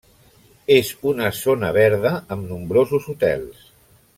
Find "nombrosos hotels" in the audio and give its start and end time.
2.55-3.65